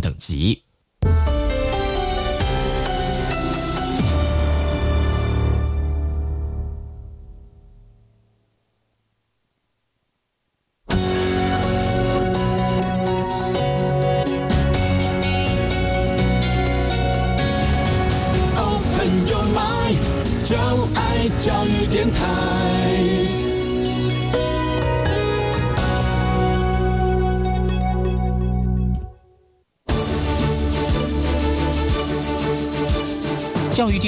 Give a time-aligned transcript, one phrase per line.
[0.00, 0.62] 等级。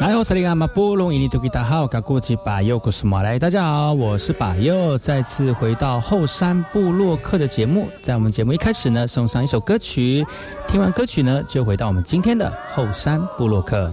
[0.00, 7.86] 来后萨利阿马布隆伊尼图吉达好，噶过去巴佑古斯马来，大家好，我是巴佑，再次回到后山部落客的节目。
[8.00, 10.26] 在我们节目一开始呢，送上一首歌曲，
[10.66, 13.92] 听完歌曲呢，就回到我们今天的后山部落客。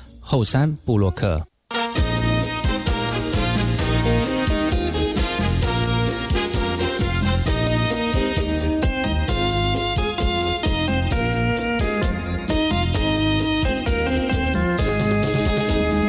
[0.21, 1.45] 后山布洛克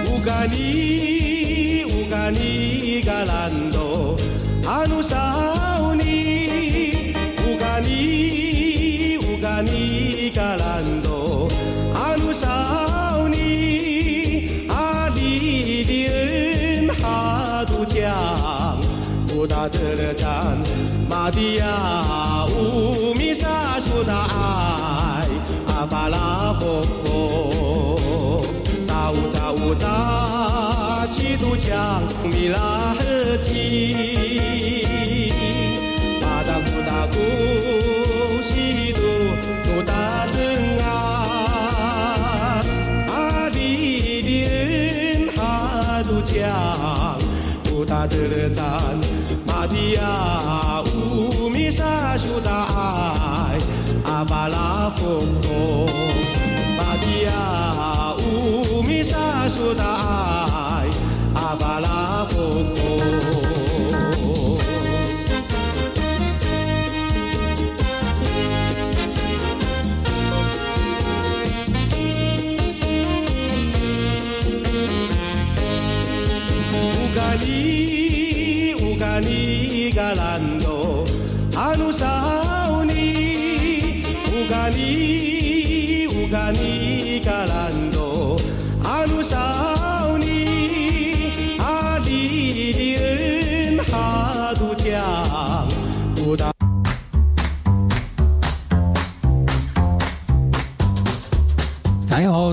[0.06, 4.16] 乌嘎尼乌嘎尼兰多
[4.66, 4.84] 阿
[48.50, 48.98] dan
[49.94, 50.41] 亚
[102.12, 102.52] 大家好，我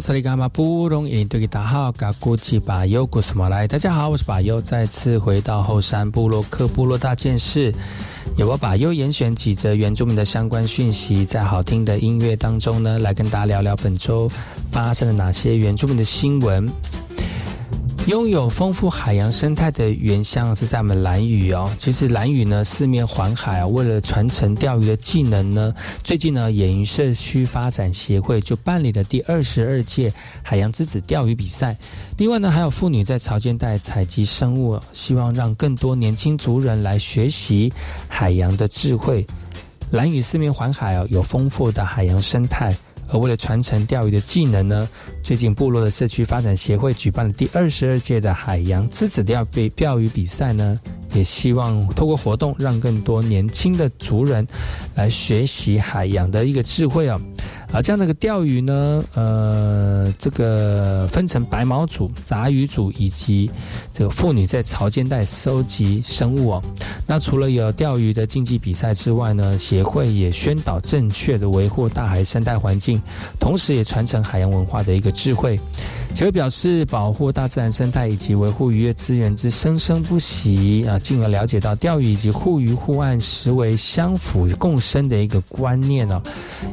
[4.15, 7.75] 是巴优，再次回到后山部落克部落大件事，
[8.37, 14.31] 由我把优严选几则原住民的相关讯息，在好听的音乐当中呢，来跟大家聊聊本周
[14.71, 16.65] 发生了哪些原住民的新闻。
[18.07, 21.71] 拥有丰富海洋生态的原乡是在我们蓝屿哦。
[21.77, 25.71] 其实蓝屿呢四面环海啊，为了传承钓鱼的技能呢，
[26.03, 30.11] 最近呢野鱼社区发展协会就办理了第二十二届
[30.41, 31.77] 海洋之子钓鱼比赛。
[32.17, 37.71] 另外呢，还有妇女在潮间带采集生物，希望让更多年轻族人来学习
[38.07, 39.23] 海洋的智慧。
[39.91, 42.75] 蓝屿四面环海哦，有丰富的海洋生态。
[43.11, 44.87] 而为了传承钓鱼的技能呢，
[45.23, 50.79] 最近部落的社区发展协会举办了第二十二届的海洋之子钓比钓鱼比赛呢，
[51.13, 54.47] 也希望透过活动让更多年轻的族人
[54.95, 57.19] 来学习海洋的一个智慧啊。
[57.71, 63.49] 啊，这样的一个钓鱼呢，呃，这个分成白毛组、杂鱼组以及
[63.93, 66.63] 这个妇女在潮间带收集生物哦。
[67.05, 72.99] 那除了有钓鱼的竞技比赛之外呢，协会也宣导正确的维护大海生态环境，
[73.39, 75.59] 同时也传承海洋文化的一个智慧。
[76.15, 86.21] 协会表示，保护大自然生态以及维护渔业资源之生生不息啊，进而了解到钓鱼以及护渔护岸实为相辅共生的一个观念哦，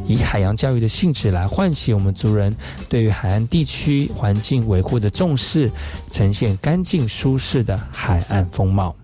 [0.09, 0.89] 以海洋教育的。
[0.97, 2.57] 性质来唤起我们族人
[2.89, 5.71] 对于海岸地区环境维护的重视，
[6.11, 8.97] 呈现干净舒适的海岸风貌。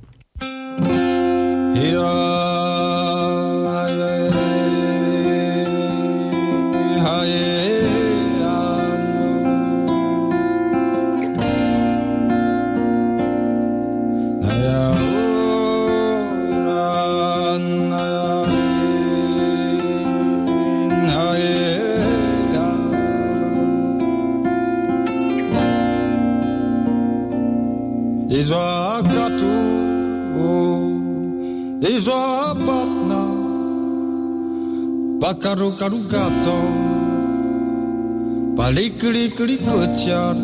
[39.37, 40.37] Klik kejar,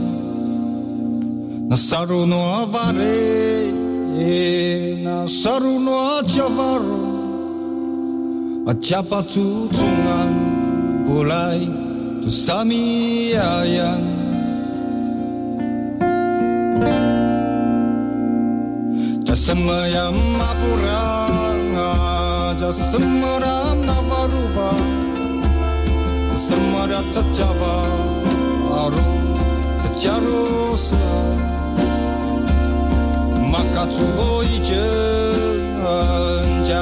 [1.68, 3.68] na saru no avare
[4.16, 7.02] e na saru no achavaro
[8.70, 10.20] a chapa tu tunga
[11.06, 11.60] bulai
[12.22, 14.04] tu sami ayan
[19.26, 20.06] ja sema ya
[20.38, 21.04] mapura
[21.72, 21.90] nga
[22.60, 22.70] ja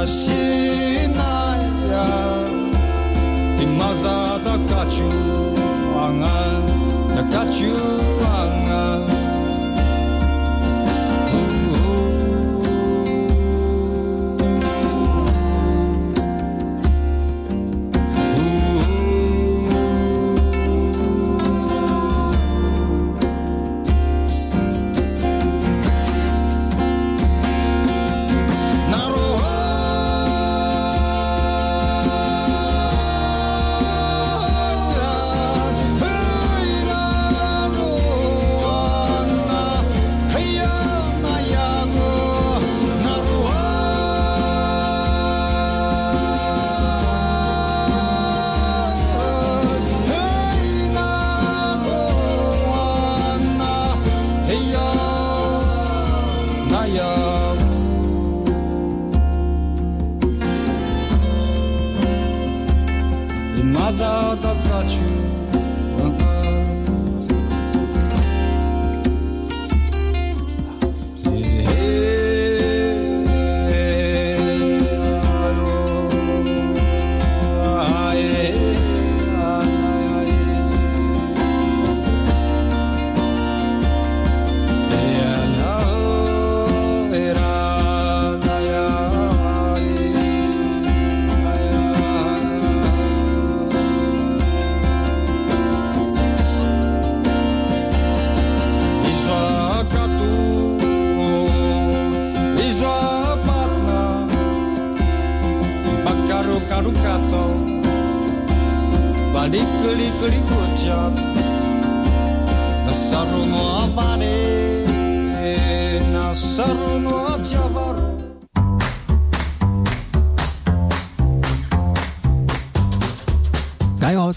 [0.06, 2.04] sinaya
[3.62, 5.10] Imaza da kachu
[6.04, 6.38] anga
[7.14, 7.72] da kachu
[8.40, 9.15] anga mazada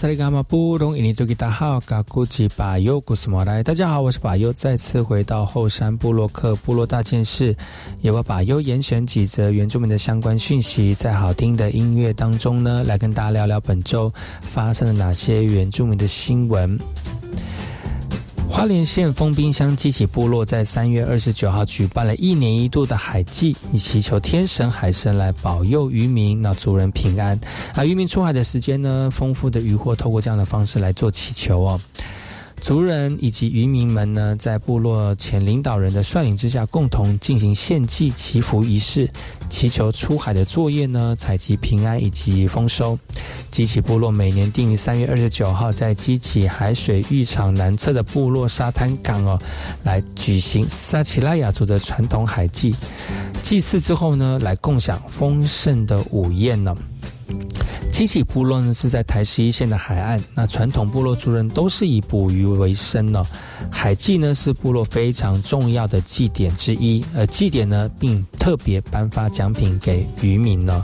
[0.00, 3.62] 萨利伽马布隆伊尼多吉达好，嘎古吉巴尤古斯莫来。
[3.62, 7.54] 大家好，我是巴尤，再次回到后山部落克部落大件事，
[8.00, 16.78] 也为巴尤严选几则原住民的相关讯息，在好听的音乐当中呢，来跟大家聊聊本周发生了哪些原住民的新闻。
[18.50, 27.40] 花莲县丰滨乡基起部落在三月二十九号举办了一年一度的海祭，以祈求天神海神来保佑渔民，那族人平安。
[27.74, 31.80] 啊，渔民出海的时间呢，丰富的渔获透过这样的方式来做祈求哦。
[32.60, 39.08] 族人以及渔民们呢，在部落前领导人的率领之下，共同进行献祭祈福仪式，
[39.48, 42.98] 祈求出海的作业呢，采集平安以及丰收。
[43.50, 49.38] 基起部落每年定于三月二十九号，在基起海水浴场南侧的部落沙滩港哦，
[49.82, 52.74] 来举行萨奇拉雅族的传统海祭。
[53.42, 56.76] 祭祀之后呢，来共享丰盛的午宴呢。
[57.90, 63.22] 基起部落呢是在台十一线的海岸，那传统部落族人都是以捕鱼为生呢。
[63.70, 70.82] 海祭呢是部落非常重要的祭典之一，而祭典呢并特别颁发奖品给渔民呢。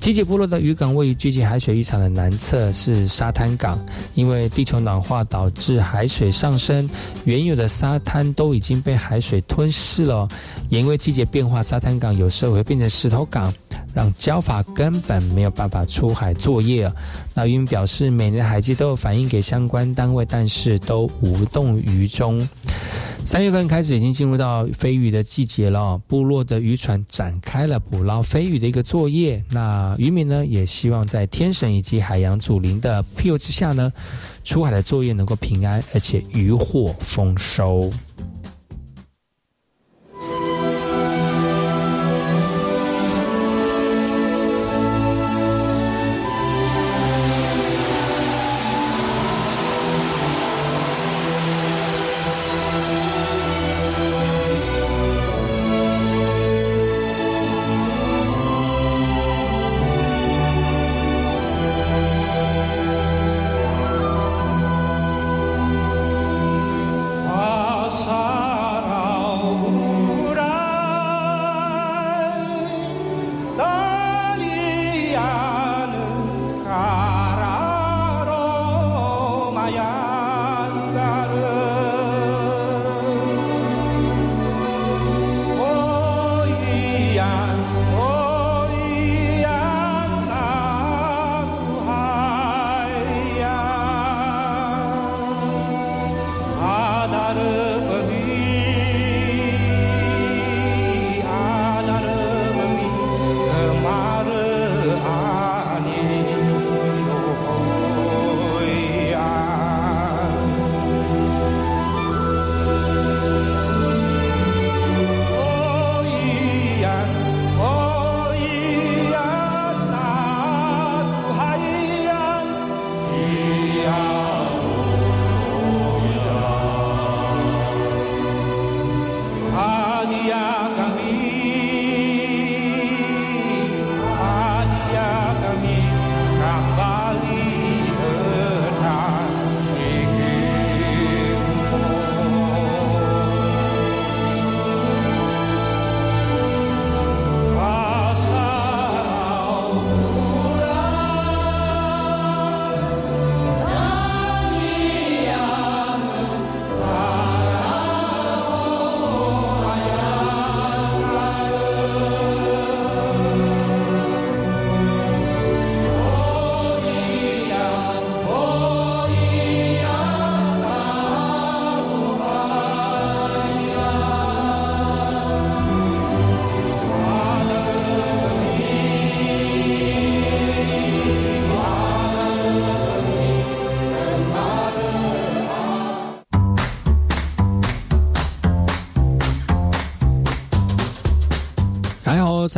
[0.00, 3.78] 基起部落的渔港位于聚集海水浴场的南侧，是沙滩港。
[4.14, 6.88] 因为地球暖化导致海水上升，
[7.24, 10.26] 原有的沙滩都已经被海水吞噬了。
[10.70, 13.52] 也因为季节变化，沙滩港有时候会变成石头港。
[13.96, 16.92] 让交法根本没有办法出海作业。
[17.34, 22.46] 那渔民表示，每年的海季都有反映给相关单位，但是都无动于衷。
[23.24, 29.42] 三月份开始已经进入到飞鱼的季节了，部落的渔船展开了捕捞飞鱼的一个作业。
[29.50, 33.90] 那渔民呢，也希望在天神以及海洋祖灵的庇佑之下呢，
[34.44, 37.90] 出海的作业能够平安，而且渔获丰收。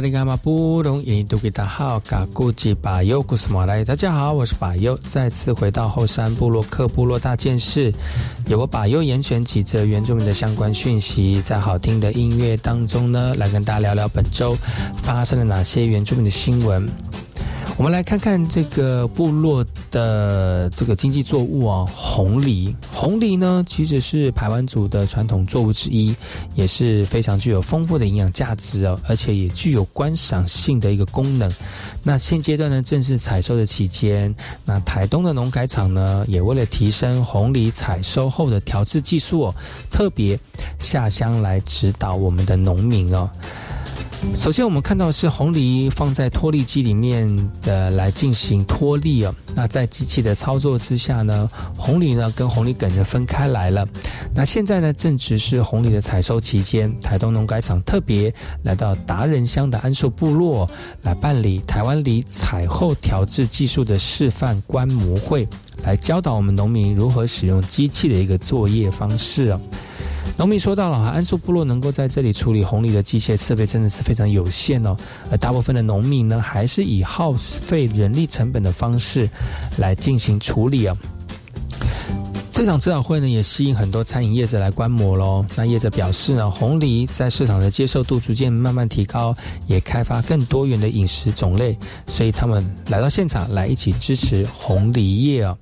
[0.09, 7.93] 喽，萨利伽马布隆印度吉达好，嘎古吉巴尤古斯马来，大家好，我是巴尤，再次回到后山部落克部落大件事，
[8.47, 14.57] 由我巴尤严选几则原住民的相关讯息，在好听的音乐当中呢，来跟大家聊聊本周
[15.03, 16.89] 发生了哪些原住民的新闻。
[17.77, 22.75] 我们来看看这个部落的这个经济作物啊，红梨。
[22.99, 26.13] 红梨呢，其实是排湾族的传统作物之一，
[26.57, 31.49] 也是非常具有丰富的营养价值哦，而且也具有观赏性的一个功能。
[32.03, 34.35] 那现阶段呢，正是采收的期间。
[34.65, 39.55] 那台东的农改场呢，也为了提升红梨采收后的调制技术哦，
[39.93, 40.37] 特别
[40.81, 43.31] 下乡来指导我们的农民哦。
[44.35, 47.29] 首先，我们看到是红梨放在脱粒机里面
[47.63, 49.35] 的来进行脱粒哦。
[49.55, 53.87] 那在机器的操作之下呢，红梨呢跟红梨梗就分开来了。
[54.35, 60.69] 那现在呢，正值是红梨的采收期间，台东农改场特别来到达人乡的安寿部落
[61.03, 65.47] 来办理台湾梨采后调制技术的示范观摩会，
[65.85, 69.61] 来教导我们农民如何使用机器的一个作业方式哦。
[70.39, 74.97] 农民说到了哈，安素部落能够在这里处理红梨的机械设备真的是非常有限哦，
[75.33, 79.29] 而大部分的农民呢，还是以耗费人力成本的方式
[79.79, 80.97] 来进行处理啊。
[82.53, 85.45] 这场指导会呢，也吸引很多餐饮业者来观摩喽。
[85.57, 89.35] 那业者表示呢，红梨在市场的接受度逐渐慢慢提高，
[89.67, 95.57] 也开发更多元的饮食种类，所以他们来到现场来一起支持红梨业啊。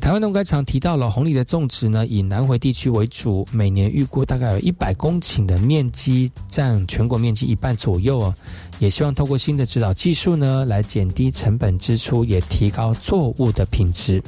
[0.00, 8.34] 台湾农改场提到了红梨的种植呢，以南回地区为主，每年预估大概有一百公顷的面积，占全国面积一半左右哦。
[8.78, 14.22] 也希望透过新的指导技术呢，来减低成本支出，也提高作物的品质。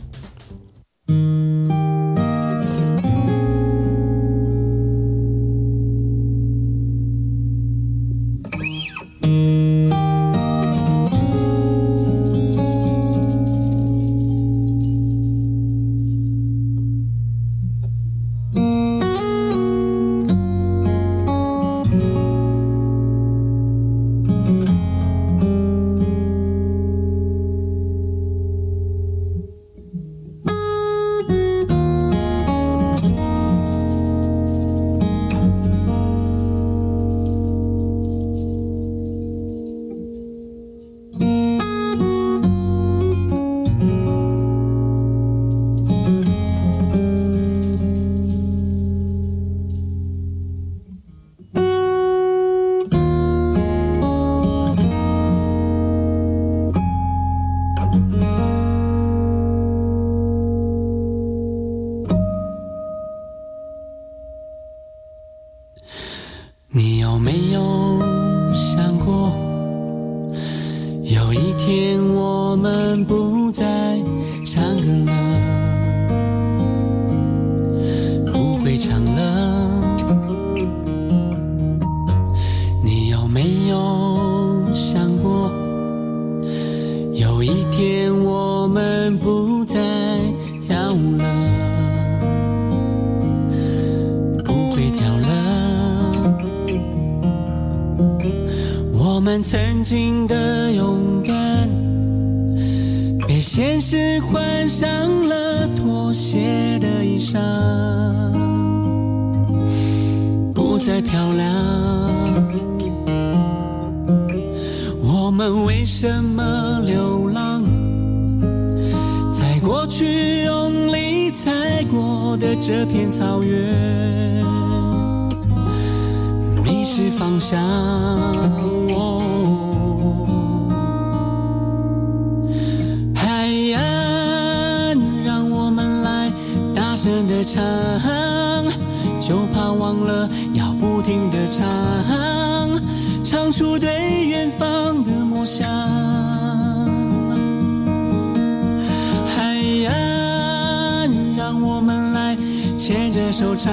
[151.61, 152.37] 我们来
[152.77, 153.73] 牵着手，唱，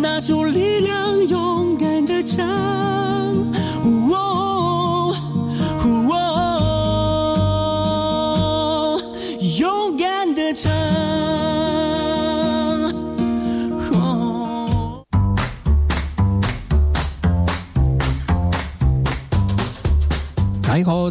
[0.00, 2.46] 拿出力量，勇敢的唱。
[3.84, 4.61] 哦。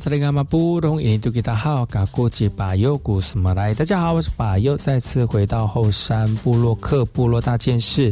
[0.03, 3.71] 萨利伽马布隆，印尼多吉达号，嘎古吉巴尤古斯马来。
[3.71, 8.11] 大家好，我是巴尤，再次回到后山部落克部落大件事，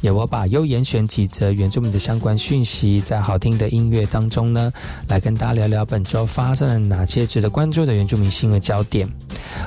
[0.00, 4.72] 也我巴尤严选几则原住民的相关讯息，在好听的音乐当中呢，
[5.06, 9.08] 来跟大家聊聊本周发生了哪些值得关注的原住民新闻焦点。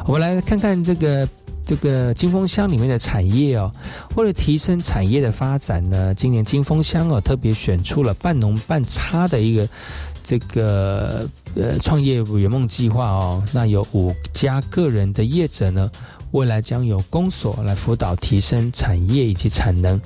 [0.05, 1.25] 我们来看看这个。
[1.63, 3.71] 这个金峰乡里面的产业哦，
[4.15, 9.65] 为了提升产业的发展呢，今年金峰乡哦特别选出了半农半差的一个
[10.23, 15.89] 这个呃创业圆梦计划哦，那有五家个人的业者呢。
[16.31, 19.99] 未来将有公所来辅导提升产业以及产能，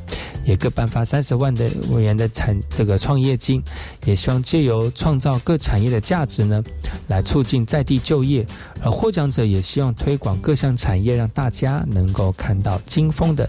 [0.44, 3.62] 也各颁发三十万的委员的产这个创业金，
[4.06, 6.64] 也希望借由创造各产业的价值呢，
[7.10, 8.44] 来促进在地就业。
[8.84, 13.48] 而获奖者也希望推广各项产业，让大家能够看到金丰的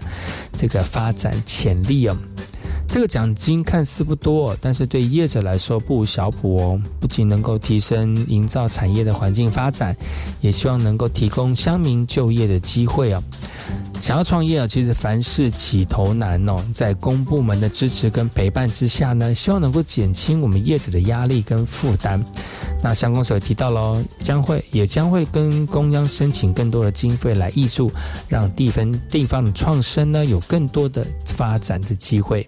[0.55, 2.15] 这个发展潜力哦。
[2.87, 6.81] 这个奖金看似不多，但是对业者来说不无小补哦。
[6.99, 9.95] 不仅能够提升营造产业的环境发展，
[10.41, 13.21] 也希望能够提供乡民就业的机会哦。
[14.01, 16.55] 想要创业啊，其实凡事起头难哦。
[16.73, 22.23] 在公部门的支持跟陪伴之下呢，希望能够减轻我们业者的压力跟负担。
[22.81, 27.91] 那相公所也提到喽，将会也将会跟中央申请更多的经费来挹注，
[28.29, 32.47] 让地方地方的创生呢有更多的发展的机会。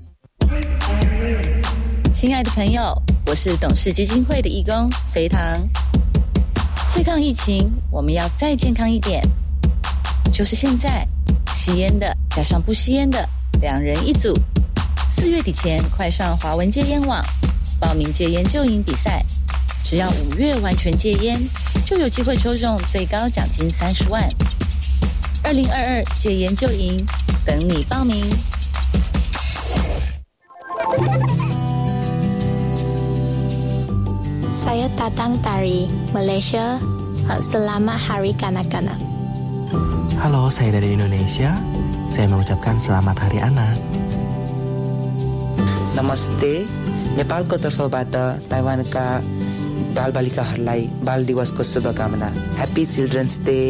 [2.21, 5.41] 亲爱的朋友，我是董事基金会的义工隋唐。
[6.93, 9.27] 对抗疫情，我们要再健康一点。
[10.31, 11.03] 就是现在，
[11.55, 13.27] 吸烟的加上不吸烟的，
[13.59, 14.37] 两人一组。
[15.09, 17.19] 四月底前，快上华文戒烟网
[17.79, 19.25] 报名戒烟救营比赛。
[19.83, 21.35] 只要五月完全戒烟，
[21.87, 24.23] 就有机会抽中最高奖金三十万。
[25.43, 27.03] 二零二二戒烟救营，
[27.43, 28.23] 等你报名。
[34.80, 35.84] Saya datang dari
[36.16, 36.80] Malaysia.
[37.44, 38.96] Selamat Hari Kanak-kanak.
[40.16, 41.52] Halo, saya dari Indonesia.
[42.08, 43.76] Saya mengucapkan selamat Hari Anak.
[45.96, 46.52] नमस्ते
[47.16, 48.14] नेपालको तर्फबाट
[48.52, 49.04] ताइवानका
[49.96, 53.60] बालबालिकाहरूलाई बाल दिवसको शुभकामना happy children's day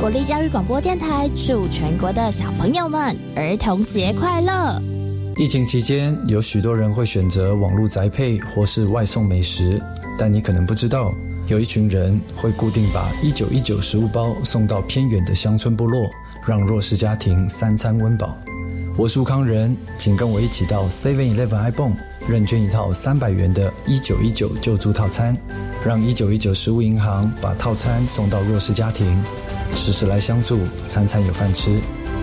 [0.00, 4.93] 国立教育广播电台祝全国的小朋友们儿童节快乐！
[5.37, 9.81] 疫情期间，有许多人会选择网络宅配或是外送美食，
[10.17, 11.13] 但你可能不知道，
[11.47, 16.09] 有一群人会固定把一九一九食物包送到偏远的乡村部落，
[16.47, 18.37] 让弱势家庭三餐温饱。
[18.95, 21.97] 我是吴康仁，请跟我一起到 Seven Eleven iPhone
[22.29, 25.35] 认捐一套三百元的一九一九救助套餐，
[25.85, 29.21] 让一九一九食物银行把套餐送到弱势家庭。
[29.73, 31.77] 时时来相助，餐餐有饭吃，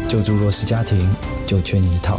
[0.09, 1.15] 救助弱势家庭，
[1.47, 2.19] 就缺你一套。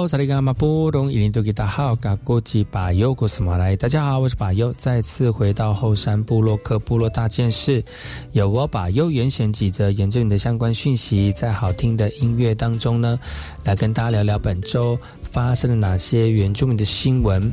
[0.00, 7.84] 好，萨利伽马布隆伊林多吉达好，嘎国际把右古斯马来，大家好，我是把右，再次回到后山部落克部落大件事，
[8.32, 13.20] 有我把右原选几则原住民的相关讯息，在好听的音乐当中呢，
[13.62, 14.98] 来跟大家聊聊本周。
[15.30, 17.50] 发生了哪些原住民的新闻？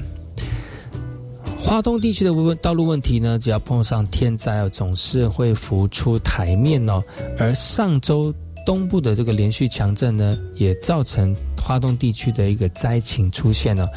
[1.59, 3.37] 华东地区的道路问题呢？
[3.37, 7.03] 只要碰上天灾，总是会浮出台面哦。
[7.37, 8.33] 而上周
[8.67, 13.87] 东部的这个连续强震呢，也造成华东地区的一个灾情出现了。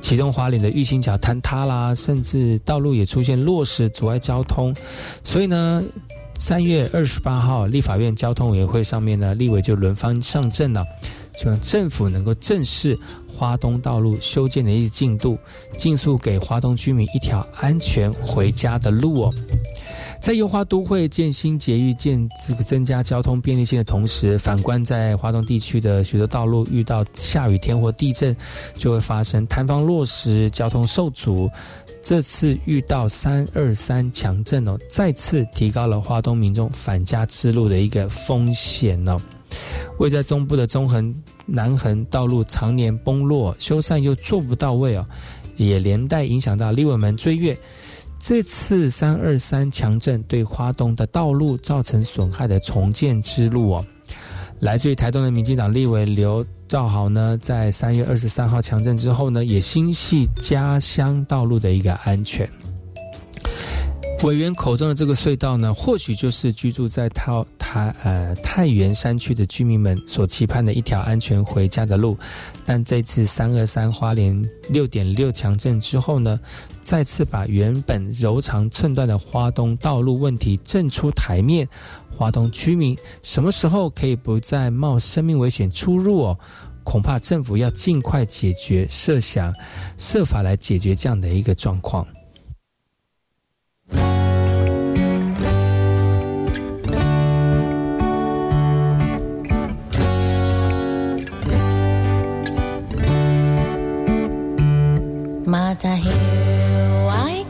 [0.00, 4.74] 其中华岭的玉兴桥坍塌啦，甚至道路也出现落石，阻碍交通。
[5.22, 5.80] 所以呢，
[6.40, 10.84] 三月二十八号，立法院交通委员会上面呢，立委就轮番上阵了，
[11.32, 12.98] 希望政府能够正视。
[13.38, 15.36] 花东道路修建的一进度，
[15.76, 19.34] 尽速给花东居民一条安全回家的路哦。
[20.20, 28.36] 在优化都会建新捷运、建这个增加交通便利性的同时，反观在华东地区的许多道路遇到下雨天或地震，
[28.74, 31.48] 就会发生坍方落石、交通受阻。
[32.02, 39.16] 这次遇到三二三强震哦，再次提高了华东民众返家之路的一个风险哦。
[39.98, 41.14] 位在中部的中横、
[41.46, 45.06] 南横道路常年崩落，修缮又做不到位哦，
[45.56, 47.56] 也连带影响到立委们追月。
[48.18, 53.86] 这次三二三强震对花东的道路造成损害的重建之路哦，
[54.60, 62.48] 来自于台东的民进党立委刘兆豪呢，在三月二十三号强震之后呢，也心系家乡道路的一个安全。
[64.24, 72.18] 委员口中的这个隧道呢，或许就是居住在太太呃太原山区的居民们所期盼的一条安全回家的路。
[72.64, 76.40] 但这次三二三花莲六点六强震之后呢，
[76.82, 81.68] 再次把原本柔肠寸断的花东道路问题震出台面。
[82.16, 86.38] 花东居民什么时候可以不再冒生命危险出入哦？
[86.82, 89.54] 恐怕政府要尽快解决，设想
[89.98, 92.06] 设法来解决这样的一个状况。
[105.56, 107.46] Maar hear heel ai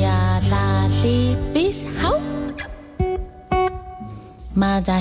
[0.00, 2.20] ya la lipis hau.
[4.52, 5.00] Maar daar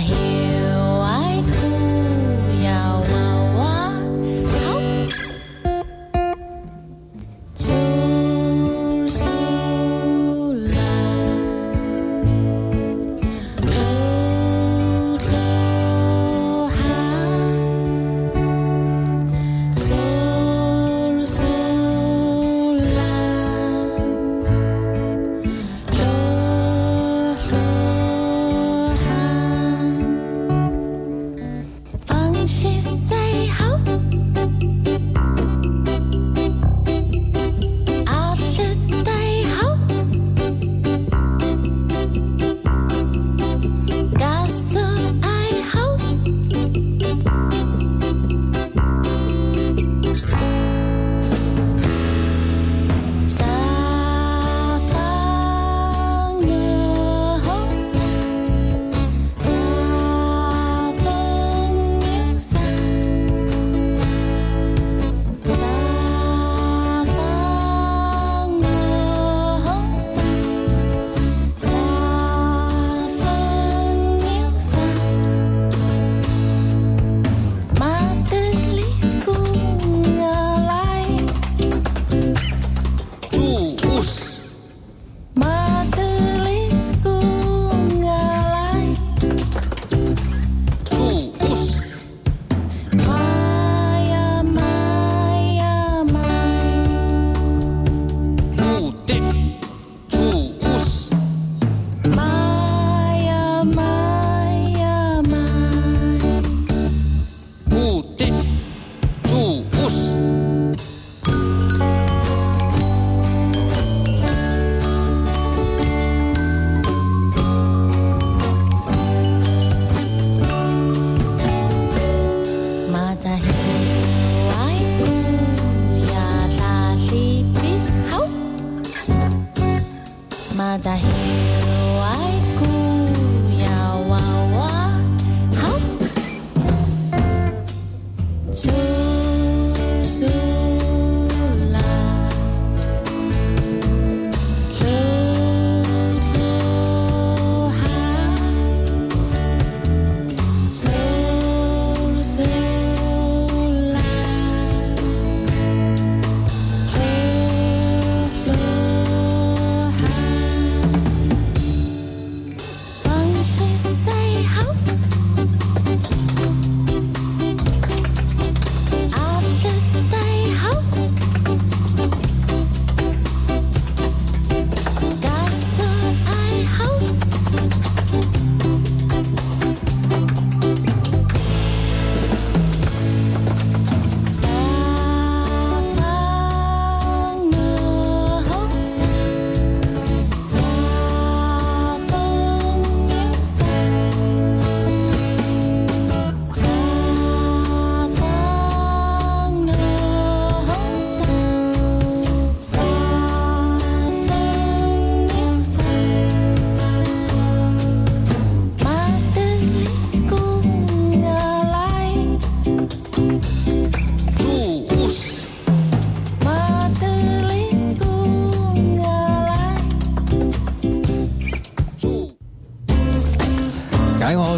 [130.67, 131.57] 我在。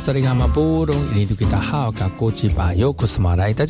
[0.10, 0.34] 大家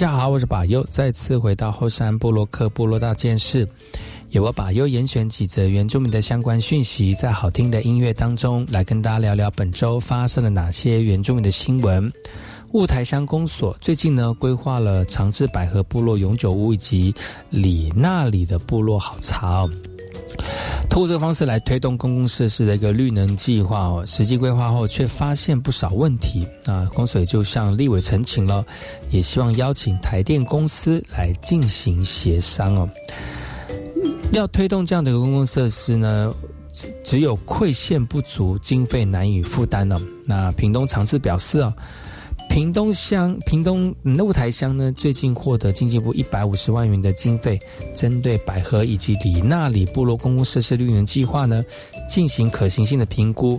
[0.09, 3.67] 好，我是巴尤，再次回到后山部落克部落大件事，
[4.29, 12.09] 由我巴尤严选几则原住民的相关讯息，在好听的音乐当中来跟大家聊聊本周发生了哪些原住民的新闻。
[12.71, 17.13] 雾台乡公所最近呢规划了长治百合部落永久屋以及
[17.49, 19.69] 里那里的部落好茶哦。
[20.89, 28.65] 通过这个方式来推动公共设施的一个绿能计划哦，实际规划后却发现不少问题啊，公水就向立委陈情了，
[29.11, 32.89] 也希望邀请台电公司来进行协商哦。
[34.31, 36.33] 要推动这样的一个公共设施呢，
[37.03, 40.01] 只有馈献不足，经费难以负担了。
[40.25, 41.73] 那屏东长治表示哦。
[42.49, 47.57] 屏东乡、屏东雾台乡呢，最近获得经济部一百五十万元的经费，
[47.95, 51.63] 针对百合以及里纳里部落公共设施绿能计划呢，
[52.09, 53.57] 进行可行性的评估，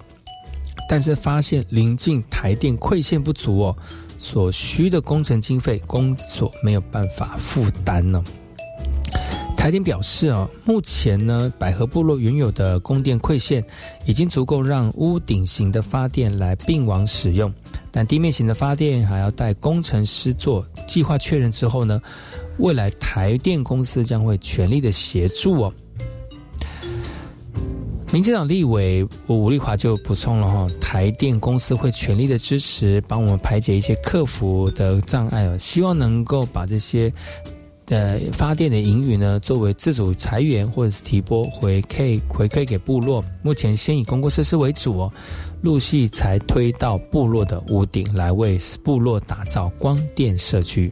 [0.88, 3.76] 但是发现临近台电馈线不足哦，
[4.18, 8.22] 所需的工程经费，工作没有办法负担呢。
[9.60, 13.62] 台电表示啊，目前呢，百合部落原有的供电馈线
[14.06, 17.52] 已经足够让屋顶型的发电来并网使用，
[17.90, 22.00] 但地面型的发电还要待工程师做计划确认之后呢，
[22.56, 25.72] 未来台电公司将会全力的协助哦。
[28.10, 37.12] 民进党立委吴立华就补充了哈，台电公司会全力的支持，帮我们排解一些客服的障碍哦，希望能够把这些。
[37.90, 43.22] 呃，发电的盈余呢，作为自主裁员或者是提拨回馈回馈给部落。
[43.42, 45.12] 目前先以公共设施为主哦，
[45.60, 50.90] 陆续才推到部落的屋顶来为部落打造光电社区。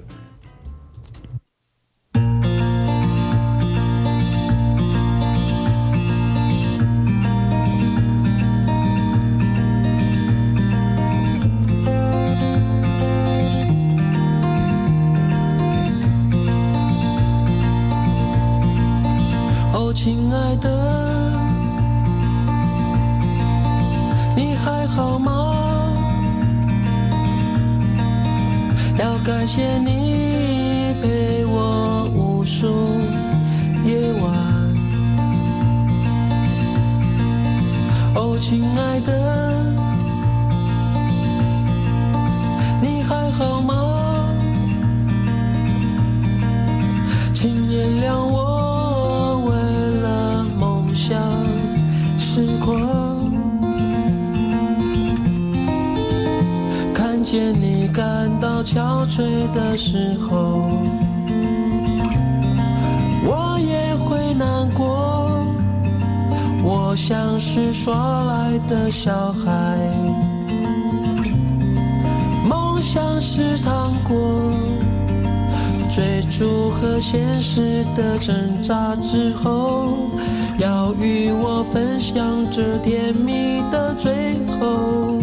[79.09, 80.11] 挣扎之后，
[80.59, 85.19] 要与我分享这甜蜜的最后，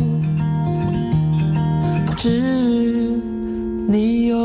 [2.18, 2.30] 只
[3.88, 4.36] 你有。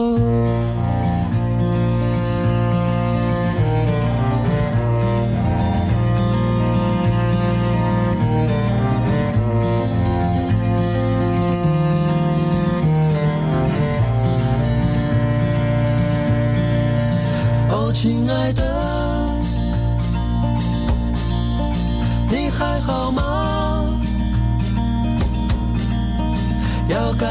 [17.73, 19.00] 哦，亲爱的，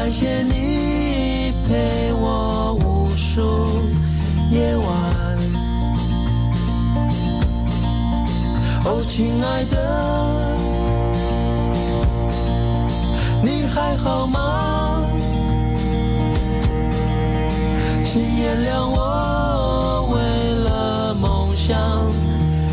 [0.02, 3.82] 感谢你陪我无数
[4.50, 4.88] 夜晚。
[8.86, 9.76] 哦，亲爱的，
[13.42, 15.02] 你还好吗？
[18.02, 20.16] 请原谅我为
[20.64, 21.76] 了梦想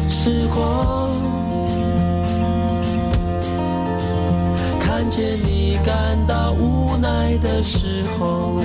[0.07, 1.11] 痴狂，
[4.79, 8.59] 看见你感到无无奈的时候，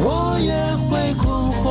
[0.00, 0.54] 我也
[0.88, 1.62] 会困惑。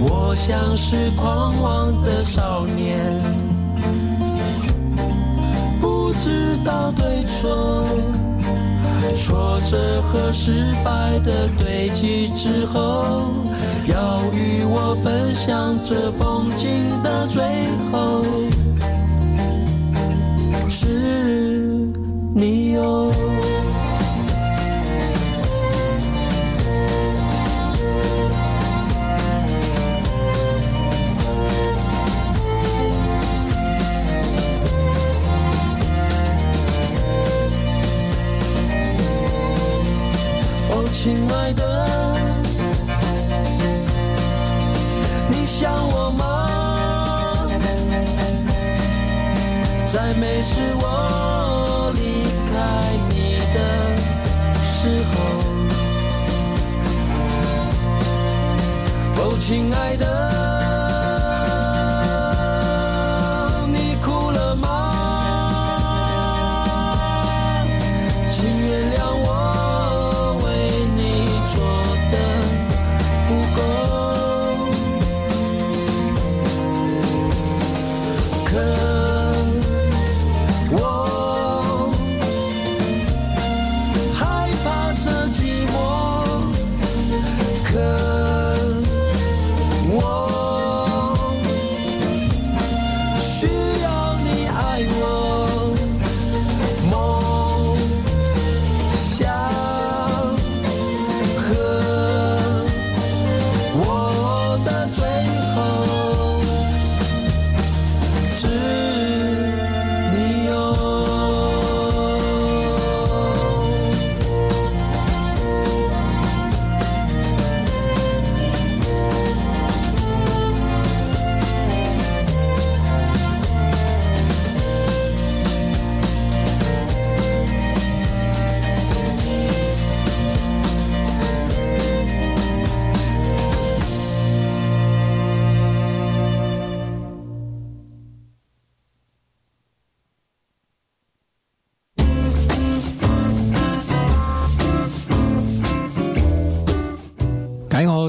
[0.00, 3.00] 我像是狂妄的少年，
[5.80, 7.84] 不知道对错。
[9.16, 10.52] 挫折和失
[10.84, 13.32] 败的堆积之后，
[13.88, 17.42] 要与我分享这风景的最
[17.90, 18.22] 后，
[22.78, 23.27] 你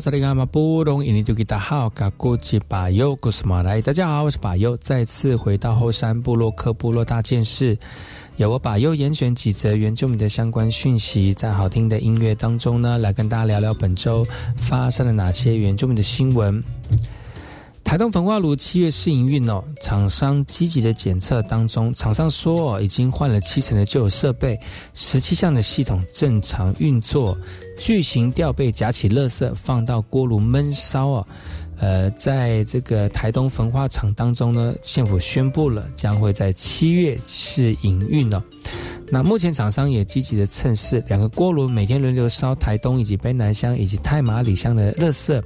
[0.10, 3.80] 萨利伽马布隆印尼多吉达好，嘎古吉巴尤古斯马来。
[3.80, 7.78] 大家好，我是巴尤，再次回到后山部落克部落大件事，
[8.38, 14.26] 由我巴尤严选几则原住民的相关讯息，在好听的音乐当中呢，来跟大家聊聊本周
[14.58, 16.60] 发生了哪些原住民的新闻。
[17.90, 24.56] 台东焚化炉七月试营运哦，厂商积极的检测当中，厂商说哦，已经换了七成的旧有设备，
[24.94, 27.36] 十七项的系统正常运作，
[27.80, 31.28] 巨型吊被夹起垃圾放到锅炉闷烧哦。
[31.80, 38.40] 呃，在这个台东焚化厂当中呢，县府宣布了将会在七月试营运哦。
[39.08, 45.42] 那目前厂商也积极的测试两个锅炉，每天轮流烧台东以及卑南乡以及太马里乡的垃圾。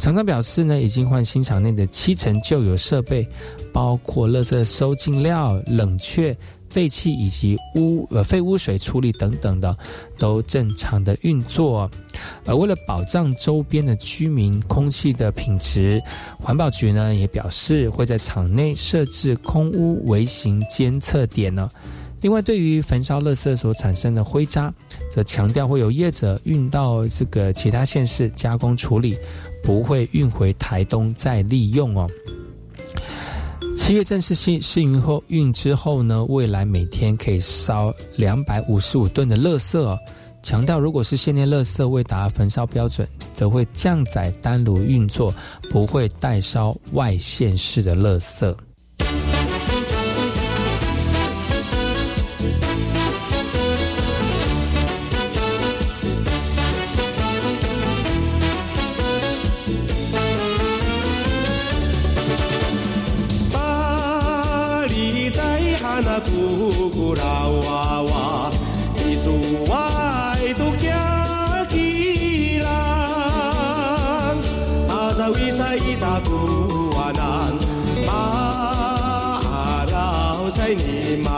[0.00, 3.28] 厂商表示呢，已经换新厂内的七成旧有设备，
[3.70, 6.34] 包括垃圾收进料、冷却、
[6.70, 9.76] 废气以及污呃废污水处理等等的，
[10.18, 11.88] 都正常的运作。
[12.46, 16.02] 而，为了保障周边的居民空气的品质，
[16.38, 21.70] 环保局呢也表示会在厂内设置空污微型监测点呢。
[22.22, 24.72] 另外，对于焚烧垃圾所产生的灰渣，
[25.10, 29.16] 则强调会有业者运到这个其他县市加工处理，
[29.62, 32.06] 不会运回台东再利用哦。
[33.76, 39.98] 七月正式试试运后运之后呢，未来每天可以烧两百五十五吨的垃圾哦。
[40.42, 45.34] 强调，如果是限量垃圾未达焚烧标准，则会降载单炉运作，
[45.70, 48.54] 不会代烧外线式的垃圾。
[66.24, 68.50] 古古老娃娃，
[69.04, 69.32] 一组
[69.70, 72.66] 外都家起人，
[74.88, 77.52] 阿扎维塞伊达古瓦南，
[78.06, 81.30] 马阿拉塞尼马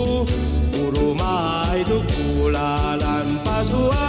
[0.00, 0.26] hanaku
[0.80, 4.08] Urumai tu kulalan pasua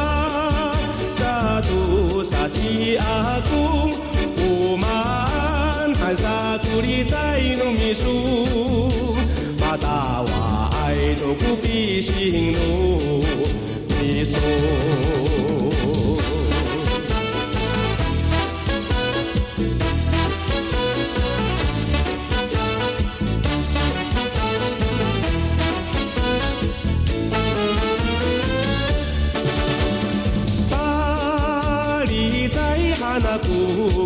[1.17, 3.91] Satu saci aku
[4.71, 8.17] Uman hansa kuritai numisu
[9.59, 12.97] Matawa ai tu kupising nu
[13.99, 14.51] misu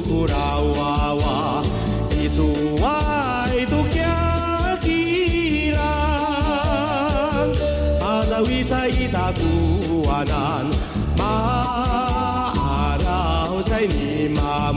[0.08, 1.64] 古古老娃娃，
[2.12, 5.80] 一组外都家起人，
[8.02, 10.66] 阿扎维塞伊达古瓦南，
[11.18, 14.72] 马阿拉塞尼马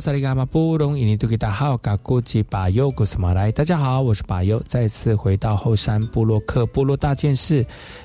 [0.00, 7.62] 萨利嘎马布隆伊尼杜吉达好嘎古吉巴尤古斯马来，大家好，我是巴尤，再次回到后山部落克部落大件事，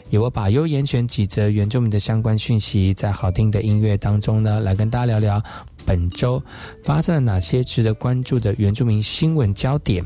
[0.09, 5.41] 由我巴尤严选几则原住民的相关讯息，在好听的音乐当中呢，来跟大家聊聊
[5.85, 6.41] 本周
[6.83, 10.03] 发生了哪些值得关注的原住民新闻焦点。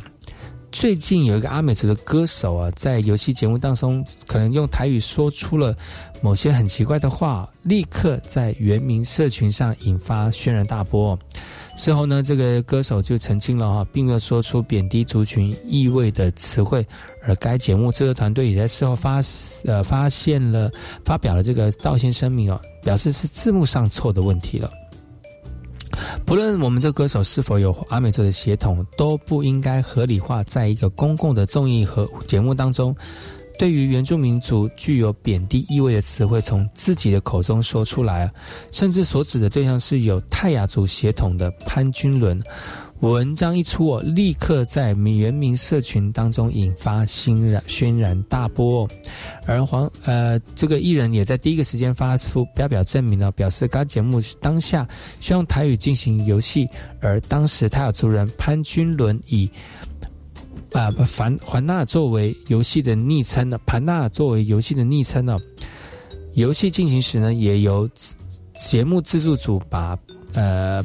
[0.72, 5.76] 最近有一个阿美族的歌手啊，在游戏节目当中，可能用台语说出了
[6.22, 11.18] 某些很奇怪的话，立刻在原民社群上引发轩然大波。
[11.80, 16.86] 事后呢，这个歌手就澄清了哈，并没有说出贬低族群意味的词汇。
[17.24, 19.22] 而该节目制作团队也在事后发
[19.64, 20.70] 呃发现了
[21.06, 24.70] 发表了这个道歉声明哦，表示是字幕上错的问题了。
[26.26, 32.94] 不论我们这歌手是否有阿美族的血统，都不应该合理化在一个公共的综艺和节目当中，
[33.60, 38.32] 对于原住民族具有贬低意味的词汇从自己的口中说出来，
[38.72, 42.42] 甚至所指的对象是有泰雅族血统的潘君伦。
[43.02, 48.88] 文章一出，立刻在原民社群当中引发欣然轩然大波、
[49.46, 54.88] 而黄呃这个艺人也在第一个时间发出表表证明了，表示该节目当下
[55.22, 56.68] 需用台语进行游戏，
[57.02, 59.50] 而当时泰雅族人潘君伦以
[60.74, 65.38] 啊凡环纳作为游戏的昵称呢，盘纳作为游戏的昵称呢，
[66.34, 67.90] 游戏进行时呢，也由
[68.56, 69.98] 节目制作组把
[70.34, 70.84] 呃。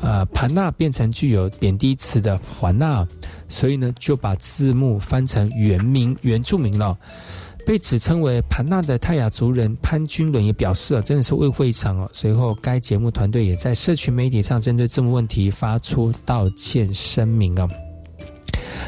[0.00, 3.06] 呃，盘纳变成具有贬低词的环纳，
[3.48, 6.98] 所以呢就把字幕翻成原名原住民了。
[7.64, 12.10] 被指称为盘纳的泰雅族人潘君伦也表示啊，真的是为会一场哦。
[12.12, 17.66] 随后，该节目团队也在社群媒体上针对字幕问题发出道歉声明啊。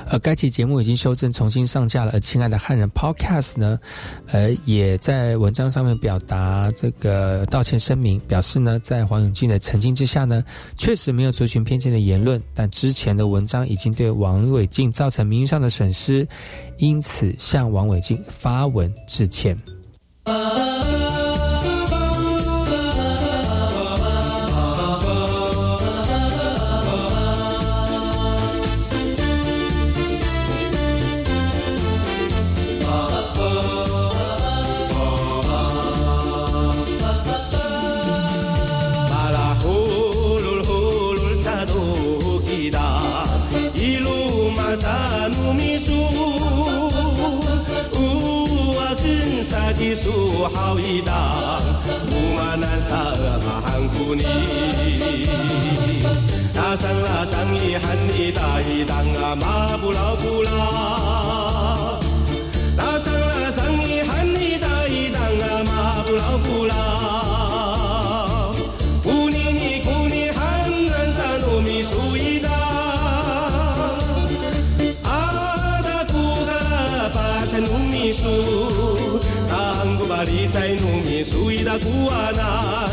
[0.09, 2.13] 而该期节目已经修正，重新上架了。
[2.13, 3.79] 而亲爱的汉人 Podcast 呢，
[4.29, 10.45] 呃，也在文章上面表达这个道歉声明，表示呢，在黄永进的澄清之下呢，
[10.77, 16.27] 确实没有族群偏见的言论，但之前的文章已经对王伟进造成名誉上的损失，
[16.79, 19.57] 因此向王伟进发文致歉。
[57.79, 61.99] 喊你大一当啊妈不老不老，
[62.77, 68.55] 大上啊上你喊你大一当啊妈不老不老，
[69.03, 70.41] 姑你你姑你喊
[70.95, 72.49] 俺三路米数一大，
[75.05, 76.51] 阿达姑个
[77.13, 79.21] 把山路米数，
[79.51, 82.86] 当姑把里在路米数一大姑啊难。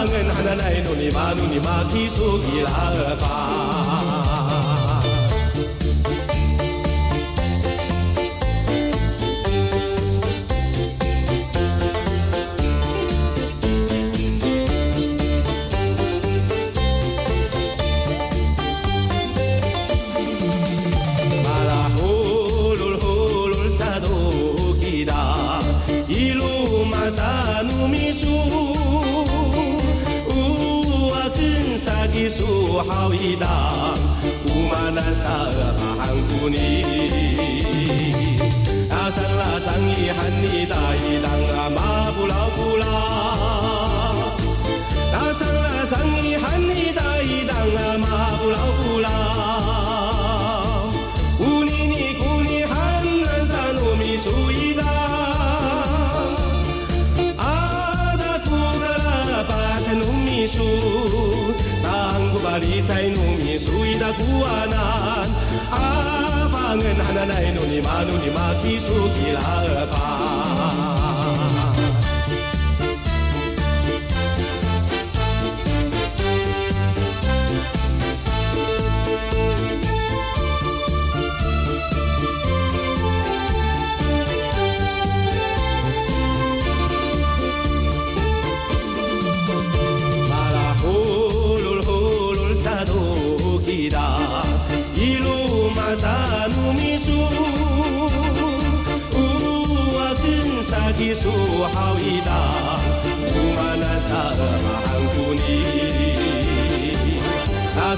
[0.00, 3.69] 阿巴恩哈那奈努尼马努尼马提苏吉拉尔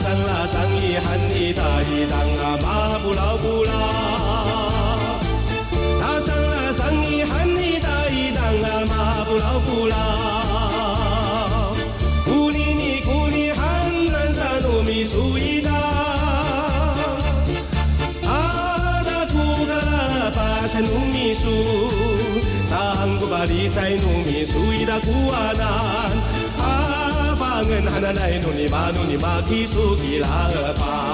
[0.04, 3.70] 当啦当一喊一打一当啊，马不老不拉。
[6.00, 9.94] 那当啦当一喊一打一当啊，马不老不拉。
[12.24, 13.62] 古里米古里汉
[14.06, 15.70] 南萨努米苏一达，
[18.28, 21.46] 啊达图卡拉巴沙努米苏，
[22.70, 26.11] 当古巴里在努米苏一达古啊南。
[27.62, 30.26] 南，阿巴 mangen hananay no ni mano ni makisugi pa.
[30.32, 31.11] 哎呦，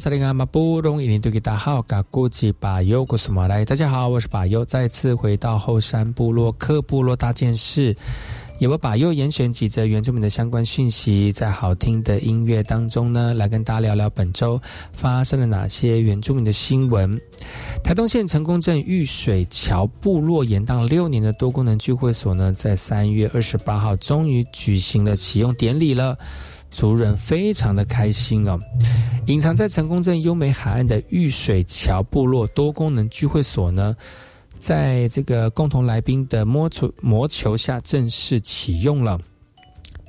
[0.00, 7.94] 萨利嘎马布隆伊尼杜吉达好，嘎古吉巴尤古斯马来，大家好，我是巴尤，再次回到后山部落克部落大件事。
[8.58, 14.58] 也为把又严选几则原住民的相关讯息，在好听的音乐当中呢，来跟大家聊聊本周
[14.90, 17.14] 发生了哪些原住民的新闻。
[17.84, 26.16] 台东县成功镇玉水桥部落延宕六年的多功能聚会所呢，在三月二十八号终于举行了启用典礼了。
[26.70, 28.58] 族人非常的开心哦。
[29.26, 33.94] 隐藏在成功镇优美海岸的玉水桥部落多功能聚会所呢，
[34.58, 39.20] 在这个共同来宾的摸球魔球下正式启用了。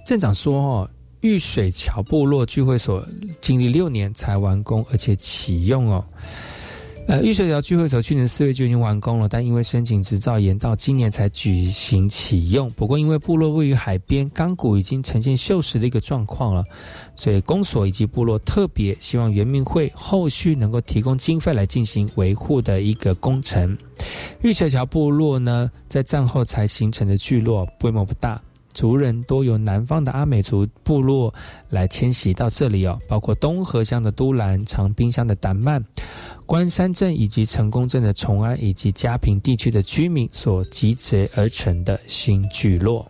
[0.05, 0.89] 镇长说：“哦，
[1.19, 3.05] 玉水桥部落聚会所
[3.41, 6.03] 经历六年才完工，而且启用哦。”
[7.07, 12.71] 呃，玉水桥聚会所去年四月就已经完工了，但因为申请执照延到今年才举行启用。
[12.71, 16.63] 不过，因为部落位于海边，钢骨已经呈现锈蚀的一个状况了，
[17.13, 23.77] 所以公所以及部落特别希望原民会后续能够提供经费来进行维护的一个工程。
[24.41, 28.41] 玉水桥部落呢，在战后才形成的聚落，规模不大。
[28.73, 31.33] 族人多由南方的阿美族部落
[31.69, 35.83] 来迁徙到这里哦，包括东河乡的都兰、长滨乡的达曼、
[36.45, 43.09] 关山镇以及成功镇的崇安以及嘉平地区的居民所集结而成的新聚落。